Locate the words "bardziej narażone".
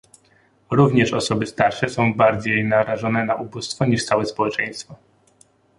2.13-3.25